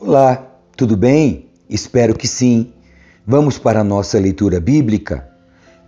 [0.00, 1.46] Olá, tudo bem?
[1.70, 2.72] Espero que sim.
[3.24, 5.28] Vamos para a nossa leitura bíblica?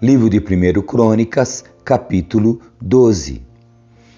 [0.00, 3.42] Livro de 1 Crônicas, capítulo 12.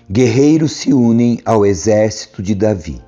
[0.08, 3.00] Guerreiros se unem ao exército de Davi.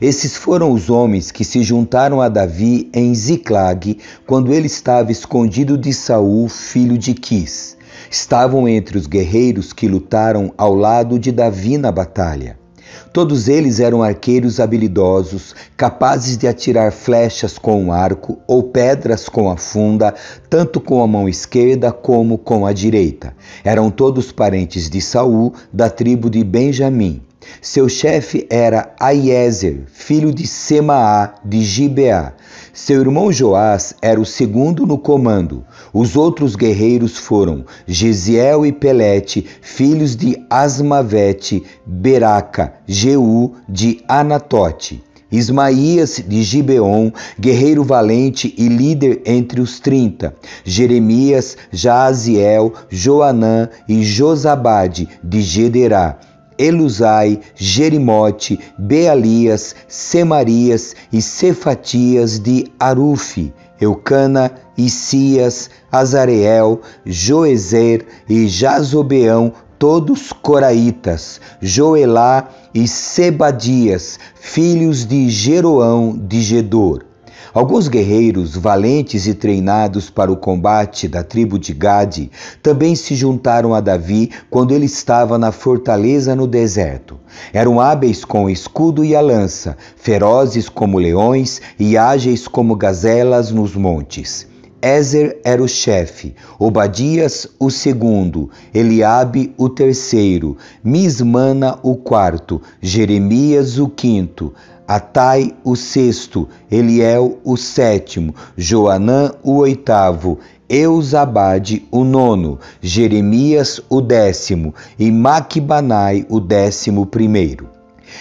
[0.00, 5.76] Esses foram os homens que se juntaram a Davi em Ziclag, quando ele estava escondido
[5.76, 7.76] de Saul, filho de Quis.
[8.08, 12.63] Estavam entre os guerreiros que lutaram ao lado de Davi na batalha.
[13.12, 19.50] Todos eles eram arqueiros habilidosos, capazes de atirar flechas com o arco ou pedras com
[19.50, 20.14] a funda,
[20.50, 23.34] tanto com a mão esquerda como com a direita.
[23.62, 27.22] Eram todos parentes de Saul, da tribo de Benjamim.
[27.60, 32.32] Seu chefe era Aiezer, filho de Semaá de Gibeá.
[32.74, 35.64] Seu irmão Joás era o segundo no comando.
[35.92, 45.00] Os outros guerreiros foram Gesiel e Pelete, filhos de Asmavete, Beraca, Jeú de Anatote.
[45.30, 50.34] Ismaías de Gibeon, guerreiro valente e líder entre os trinta.
[50.64, 56.18] Jeremias, Jaziel, Joanã e Josabade de Gederá.
[56.58, 70.32] Elusai, Jerimote, Bealias, Semarias e Cefatias de Arufi, Eucana, Isias, Azareel, Joezer e Jazobeão, todos
[70.32, 77.13] coraitas, Joelá e Sebadias, filhos de Jeroão de Gedor.
[77.54, 82.28] Alguns guerreiros valentes e treinados para o combate da tribo de Gade
[82.60, 87.16] também se juntaram a Davi quando ele estava na fortaleza no deserto.
[87.52, 93.52] Eram hábeis com o escudo e a lança, ferozes como leões e ágeis como gazelas
[93.52, 94.48] nos montes.
[94.82, 103.88] Ezer era o chefe, Obadias o segundo, Eliabe o terceiro, Mismana o quarto, Jeremias o
[103.88, 104.52] quinto,
[104.86, 114.74] Atai o sexto, Eliel o sétimo, Joanã o oitavo, Eusabade o nono, Jeremias o décimo
[114.98, 117.73] e Maquibanai o décimo primeiro.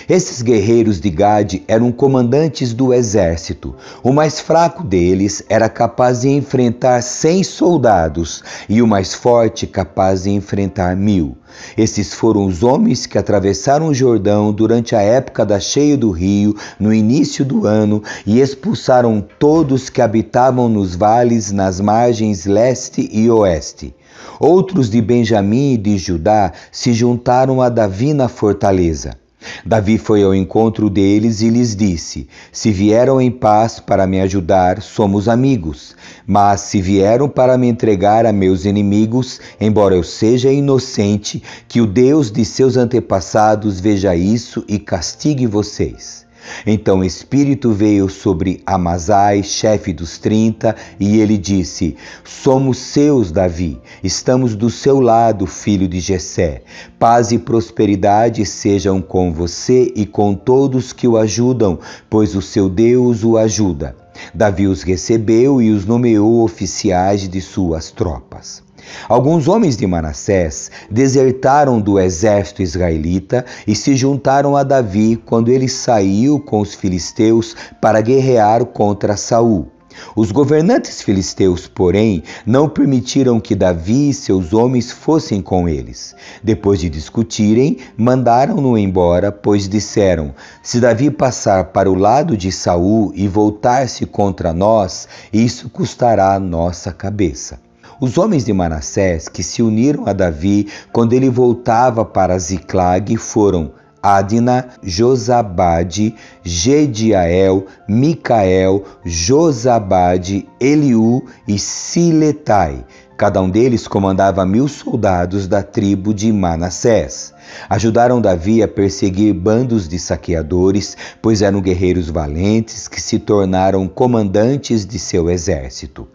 [0.08, 3.76] Esses guerreiros de Gade eram comandantes do exército.
[4.04, 10.24] O mais fraco deles era capaz de enfrentar cem soldados e o mais forte capaz
[10.24, 11.38] de enfrentar mil.
[11.78, 16.56] Esses foram os homens que atravessaram o Jordão durante a época da cheia do rio,
[16.80, 23.30] no início do ano, e expulsaram todos que habitavam nos vales, nas margens leste e
[23.30, 23.96] oeste.
[24.40, 29.23] Outros de Benjamim e de Judá se juntaram a Davi na fortaleza.
[29.66, 34.82] Davi foi ao encontro deles e lhes disse: Se vieram em paz para me ajudar,
[34.82, 35.96] somos amigos.
[36.26, 41.86] Mas se vieram para me entregar a meus inimigos, embora eu seja inocente, que o
[41.86, 46.23] Deus de seus antepassados veja isso e castigue vocês.
[46.66, 53.80] Então o Espírito veio sobre Amazai, chefe dos trinta, e ele disse: Somos seus, Davi,
[54.04, 56.62] estamos do seu lado, filho de Jessé.
[56.98, 62.70] Paz e prosperidade sejam com você e com todos que o ajudam, pois o seu
[62.70, 63.96] Deus o ajuda.
[64.34, 68.63] Davi os recebeu e os nomeou oficiais de suas tropas.
[69.08, 75.68] Alguns homens de Manassés desertaram do exército israelita e se juntaram a Davi quando ele
[75.68, 79.74] saiu com os filisteus para guerrear contra Saul.
[80.16, 86.16] Os governantes filisteus, porém, não permitiram que Davi e seus homens fossem com eles.
[86.42, 93.12] Depois de discutirem, mandaram-no embora, pois disseram: Se Davi passar para o lado de Saul
[93.16, 97.60] e voltar-se contra nós, isso custará nossa cabeça.
[98.04, 103.72] Os homens de Manassés que se uniram a Davi quando ele voltava para Ziclag foram
[104.02, 106.14] Adina, Josabade,
[106.44, 112.84] Gediael, Micael, Josabade, Eliú e Siletai.
[113.16, 117.34] Cada um deles comandava mil soldados da tribo de Manassés.
[117.70, 124.86] Ajudaram Davi a perseguir bandos de saqueadores, pois eram guerreiros valentes que se tornaram comandantes
[124.86, 126.06] de seu exército.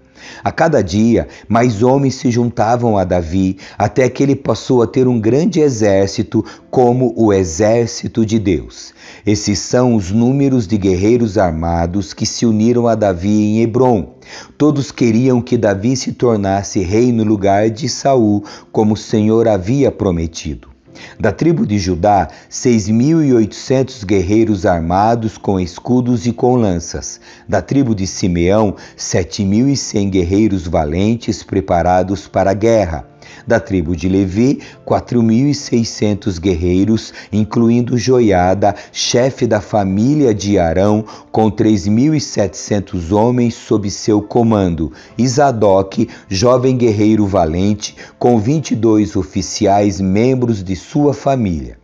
[0.42, 5.06] A cada dia, mais homens se juntavam a Davi, até que ele passou a ter
[5.08, 8.94] um grande exército, como o exército de Deus.
[9.26, 14.14] Esses são os números de guerreiros armados que se uniram a Davi em Hebron.
[14.56, 19.90] Todos queriam que Davi se tornasse rei no lugar de Saul, como o Senhor havia
[19.90, 20.77] prometido.
[21.19, 27.20] Da tribo de Judá, seis mil e oitocentos guerreiros armados com escudos e com lanças.
[27.49, 33.06] Da tribo de Simeão, sete mil e cem guerreiros valentes preparados para a guerra.
[33.46, 43.12] Da tribo de Levi, 4.600 guerreiros, incluindo Joiada, chefe da família de Arão, com 3.700
[43.12, 44.92] homens sob seu comando.
[45.16, 51.78] Isadoc, jovem guerreiro valente, com 22 oficiais membros de sua família.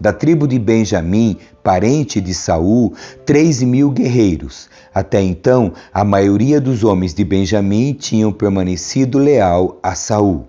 [0.00, 2.94] Da tribo de Benjamim, parente de Saul,
[3.26, 4.68] três mil guerreiros.
[4.94, 10.46] Até então, a maioria dos homens de Benjamim tinham permanecido leal a Saul.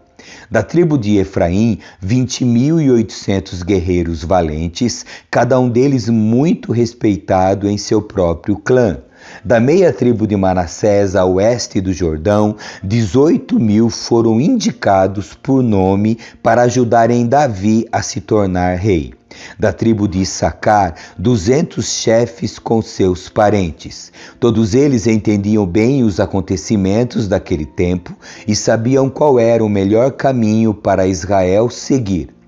[0.49, 8.57] Da tribo de Efraim, 20.800 guerreiros valentes, cada um deles muito respeitado em seu próprio
[8.57, 9.01] clã.
[9.43, 16.17] Da meia tribo de Manassés a oeste do Jordão, 18 mil foram indicados por nome
[16.43, 19.13] para ajudarem Davi a se tornar rei.
[19.57, 24.11] Da tribo de Issacar, duzentos chefes com seus parentes.
[24.39, 28.15] Todos eles entendiam bem os acontecimentos daquele tempo
[28.47, 32.38] e sabiam qual era o melhor caminho para Israel seguir.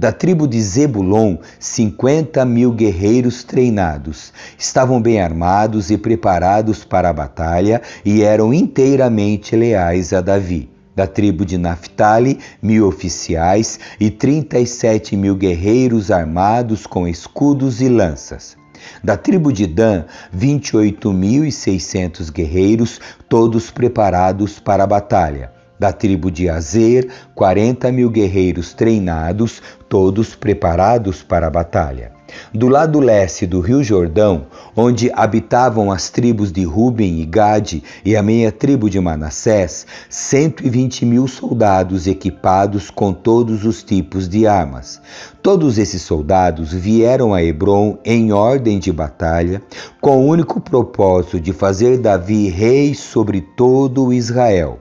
[0.00, 4.32] Da tribo de Zebulon, cinquenta mil guerreiros treinados.
[4.58, 11.06] Estavam bem armados e preparados para a batalha e eram inteiramente leais a Davi da
[11.06, 17.88] tribo de Naphtali, mil oficiais e trinta e sete mil guerreiros armados com escudos e
[17.90, 18.56] lanças.
[19.04, 22.98] Da tribo de Dan, vinte e oito mil e seiscentos guerreiros,
[23.28, 25.59] todos preparados para a batalha.
[25.80, 32.12] Da tribo de Azer, quarenta mil guerreiros treinados, todos preparados para a batalha.
[32.52, 34.44] Do lado leste do Rio Jordão,
[34.76, 41.06] onde habitavam as tribos de Ruben e Gade e a meia tribo de Manassés, 120
[41.06, 45.00] mil soldados equipados com todos os tipos de armas.
[45.42, 49.62] Todos esses soldados vieram a Hebron em ordem de batalha,
[49.98, 54.78] com o único propósito de fazer Davi rei sobre todo Israel.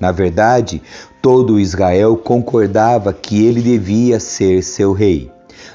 [0.00, 0.82] Na verdade,
[1.20, 5.30] todo Israel concordava que ele devia ser seu rei.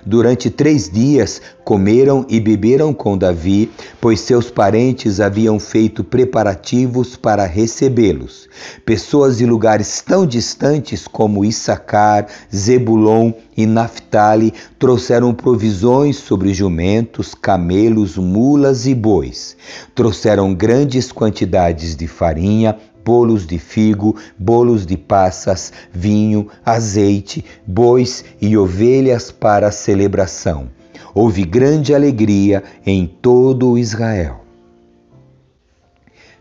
[0.06, 7.46] Durante três dias comeram e beberam com Davi, pois seus parentes haviam feito preparativos para
[7.46, 8.48] recebê-los.
[8.86, 18.16] Pessoas de lugares tão distantes como Issacar, Zebulon e Naphtali trouxeram provisões sobre jumentos, camelos,
[18.16, 19.58] mulas e bois.
[19.96, 28.58] Trouxeram grandes quantidades de farinha, bolos de figo, bolos de passas, vinho, azeite, bois e
[28.58, 30.68] ovelhas para a celebração.
[31.14, 34.42] Houve grande alegria em todo Israel.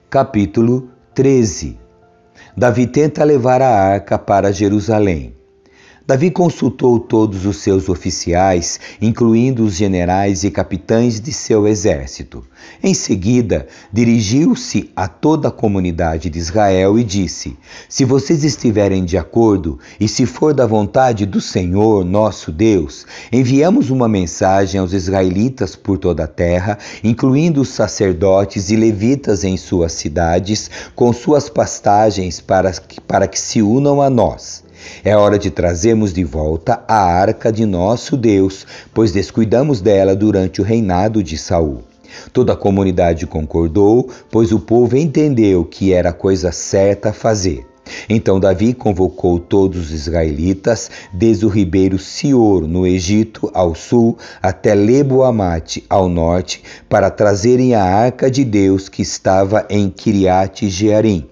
[0.09, 1.85] Capítulo 13
[2.57, 5.34] Davi tenta levar a arca para Jerusalém.
[6.07, 12.45] Davi consultou todos os seus oficiais, incluindo os generais e capitães de seu exército.
[12.83, 17.57] Em seguida, dirigiu-se a toda a comunidade de Israel e disse:
[17.89, 23.89] Se vocês estiverem de acordo e se for da vontade do Senhor, nosso Deus, enviamos
[23.89, 29.95] uma mensagem aos israelitas por toda a terra, incluindo os sacerdotes e levitas em suas
[29.95, 34.64] cidades, com suas pastagens, para que, para que se unam a nós.
[35.05, 40.61] É hora de trazermos de volta a arca de nosso Deus, pois descuidamos dela durante
[40.61, 41.83] o reinado de Saul.
[42.33, 47.67] Toda a comunidade concordou, pois o povo entendeu que era a coisa certa a fazer.
[48.09, 54.75] Então Davi convocou todos os israelitas, desde o ribeiro Sior, no Egito, ao sul, até
[54.75, 61.29] Lebo-Amate, ao norte, para trazerem a arca de Deus que estava em Kiriat Jearim.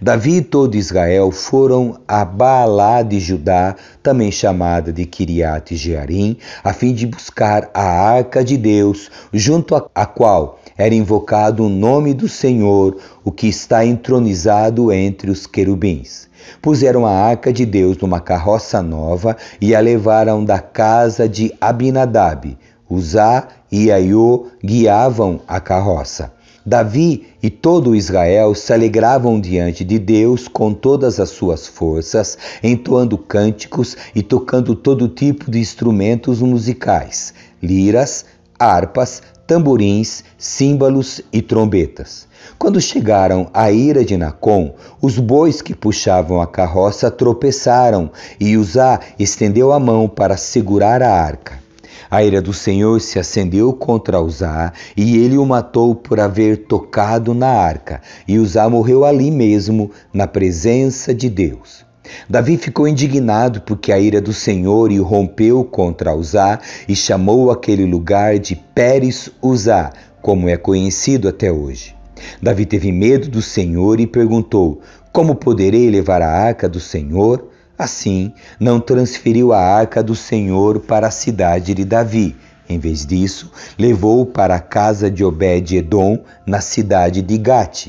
[0.00, 6.72] Davi e todo Israel foram a Baalá de Judá, também chamada de Kiriat Jearim, a
[6.72, 12.28] fim de buscar a arca de Deus, junto a qual era invocado o nome do
[12.28, 16.28] Senhor, o que está entronizado entre os querubins.
[16.60, 22.56] Puseram a arca de Deus numa carroça nova e a levaram da casa de Abinadab.
[22.88, 26.32] Uzá e Aiô guiavam a carroça.
[26.66, 33.18] Davi e todo Israel se alegravam diante de Deus com todas as suas forças, entoando
[33.18, 38.24] cânticos e tocando todo tipo de instrumentos musicais, liras,
[38.58, 42.26] harpas, tamborins, símbolos e trombetas.
[42.58, 49.00] Quando chegaram à ira de Nacon, os bois que puxavam a carroça tropeçaram e Uzá
[49.18, 51.63] estendeu a mão para segurar a arca.
[52.14, 57.34] A ira do Senhor se acendeu contra Uzá, e ele o matou por haver tocado
[57.34, 61.84] na arca, e Uzá morreu ali mesmo, na presença de Deus.
[62.30, 68.38] Davi ficou indignado porque a ira do Senhor rompeu contra Uzá e chamou aquele lugar
[68.38, 69.92] de Pérez Uzá,
[70.22, 71.96] como é conhecido até hoje.
[72.40, 74.80] Davi teve medo do Senhor e perguntou:
[75.12, 77.50] Como poderei levar a arca do Senhor?
[77.76, 82.36] Assim, não transferiu a arca do Senhor para a cidade de Davi.
[82.68, 87.88] Em vez disso, levou para a casa de Obed-Edom, na cidade de Gate.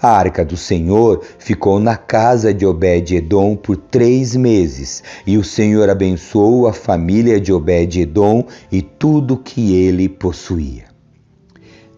[0.00, 5.90] A arca do Senhor ficou na casa de Obed-Edom por três meses, e o Senhor
[5.90, 10.84] abençoou a família de Obed-Edom e tudo que ele possuía.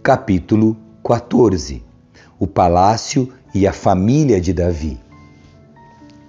[0.03, 1.85] Capítulo 14
[2.39, 4.99] O palácio e a família de Davi.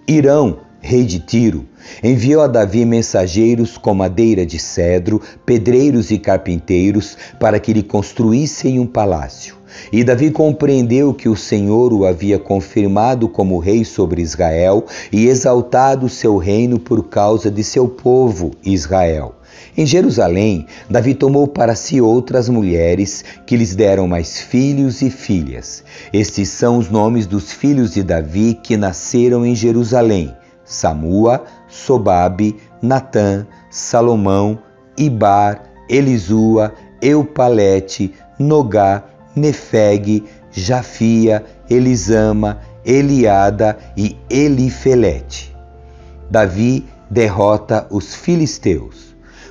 [0.08, 1.66] Irão rei de Tiro,
[2.02, 8.80] enviou a Davi mensageiros com madeira de cedro, pedreiros e carpinteiros, para que lhe construíssem
[8.80, 9.58] um palácio.
[9.92, 16.08] E Davi compreendeu que o Senhor o havia confirmado como rei sobre Israel e exaltado
[16.08, 19.36] seu reino por causa de seu povo, Israel.
[19.76, 25.84] Em Jerusalém, Davi tomou para si outras mulheres que lhes deram mais filhos e filhas.
[26.14, 30.34] Estes são os nomes dos filhos de Davi que nasceram em Jerusalém:
[30.68, 34.60] Samua, Sobabe, Natã, Salomão,
[34.98, 39.04] Ibar, Elisua, Eupalete, Nogá,
[39.36, 45.56] Nefeg, Jafia, Elisama, Eliada e Elifelete.
[46.30, 49.07] Davi derrota os filisteus.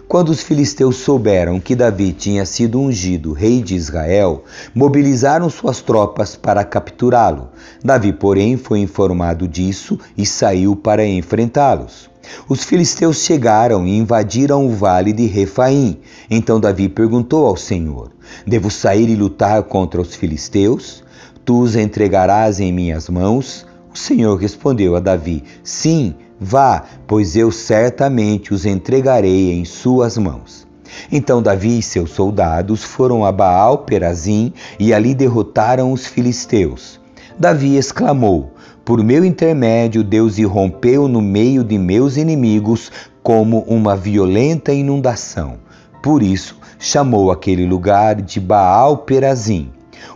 [0.09, 6.37] Quando os filisteus souberam que Davi tinha sido ungido rei de Israel, mobilizaram suas tropas
[6.37, 7.49] para capturá-lo.
[7.83, 12.09] Davi, porém, foi informado disso e saiu para enfrentá-los.
[12.49, 15.99] Os filisteus chegaram e invadiram o vale de Refaim.
[16.31, 18.13] Então Davi perguntou ao Senhor:
[18.47, 21.03] Devo sair e lutar contra os filisteus?
[21.45, 23.67] Tu os entregarás em minhas mãos?
[23.93, 30.67] O Senhor respondeu a Davi: Sim, Vá, pois eu certamente os entregarei em suas mãos.
[31.11, 37.01] Então Davi e seus soldados foram a Baal Perazim e ali derrotaram os filisteus.
[37.39, 38.53] Davi exclamou:
[38.85, 45.59] Por meu intermédio Deus irrompeu no meio de meus inimigos como uma violenta inundação.
[46.03, 49.71] Por isso chamou aquele lugar de Baal Perazim.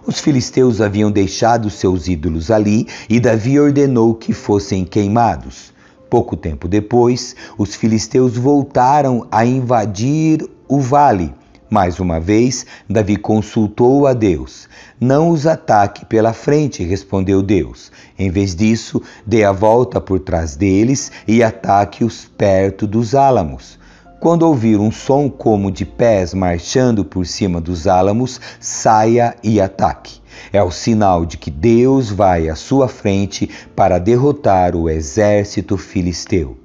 [0.07, 5.73] Os filisteus haviam deixado seus ídolos ali e Davi ordenou que fossem queimados.
[6.11, 11.33] Pouco tempo depois, os filisteus voltaram a invadir o vale.
[11.71, 14.69] Mais uma vez, Davi consultou a Deus.
[15.00, 17.93] Não os ataque pela frente, respondeu Deus.
[18.19, 23.79] Em vez disso, dê a volta por trás deles e ataque-os perto dos álamos.
[24.19, 30.20] Quando ouvir um som como de pés marchando por cima dos álamos, saia e ataque.
[30.52, 36.56] É o sinal de que Deus vai à sua frente para derrotar o exército filisteu.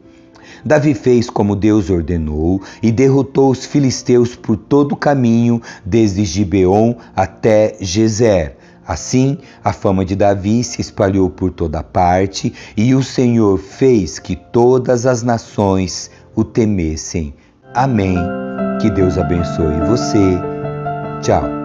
[0.63, 6.95] Davi fez como Deus ordenou e derrotou os filisteus por todo o caminho, desde Gibeon
[7.15, 8.55] até Gezer.
[8.87, 14.35] Assim, a fama de Davi se espalhou por toda parte e o Senhor fez que
[14.35, 17.33] todas as nações o temessem.
[17.73, 18.17] Amém.
[18.79, 20.39] Que Deus abençoe você.
[21.21, 21.64] Tchau.